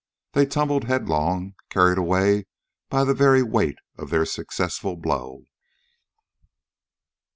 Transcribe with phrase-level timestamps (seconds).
[0.33, 2.47] They tumbled headlong, carried away
[2.89, 5.43] by the very weight of their successful blow.